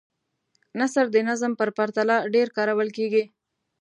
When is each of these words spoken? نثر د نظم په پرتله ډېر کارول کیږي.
نثر 0.79 1.05
د 1.11 1.17
نظم 1.29 1.51
په 1.59 1.65
پرتله 1.77 2.15
ډېر 2.33 2.47
کارول 2.57 2.89
کیږي. 2.97 3.23